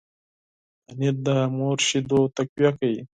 [0.85, 1.27] پنېر د
[1.57, 3.01] مور شیدو تقویه کوي.